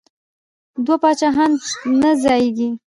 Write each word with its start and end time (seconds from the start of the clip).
دوه 0.85 0.95
پاچاهان 1.03 1.51
نه 2.01 2.09
ځاییږي. 2.23 2.69